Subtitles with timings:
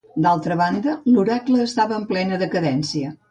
[0.25, 3.15] D'altra banda, l'oracle estava en plena decadència.